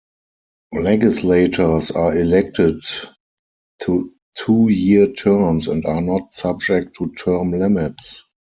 Legislators 0.73 1.91
are 1.91 2.17
elected 2.17 2.81
to 3.81 4.11
two-year 4.35 5.11
terms 5.11 5.67
and 5.67 5.85
are 5.85 6.01
not 6.01 6.33
subject 6.33 6.95
to 6.95 7.13
term 7.13 7.51
limits. 7.51 8.23